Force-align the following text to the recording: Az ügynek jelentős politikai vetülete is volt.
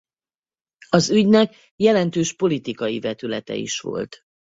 Az 0.89 1.09
ügynek 1.09 1.55
jelentős 1.75 2.33
politikai 2.35 2.99
vetülete 2.99 3.55
is 3.55 3.79
volt. 3.79 4.21